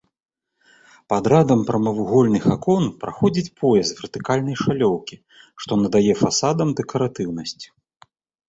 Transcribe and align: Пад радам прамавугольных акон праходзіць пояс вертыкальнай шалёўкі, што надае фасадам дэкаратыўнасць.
Пад 1.11 1.27
радам 1.33 1.59
прамавугольных 1.69 2.43
акон 2.55 2.83
праходзіць 3.03 3.53
пояс 3.61 3.87
вертыкальнай 3.99 4.55
шалёўкі, 4.65 5.15
што 5.65 5.71
надае 5.83 6.13
фасадам 6.23 6.69
дэкаратыўнасць. 6.81 7.63